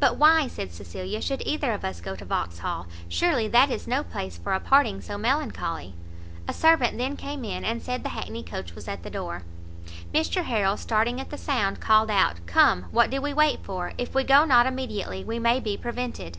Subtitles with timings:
[0.00, 2.88] "But why," said Cecilia, "should either of us go to Vauxhall?
[3.08, 5.94] surely that is no place for a parting so melancholy."
[6.46, 9.44] A servant then came in, and said the hackney coach was at the door.
[10.12, 13.94] Mr Harrel, starting at the sound, called out, "come, what do we wait for?
[13.96, 16.36] if we go not immediately, we may be prevented."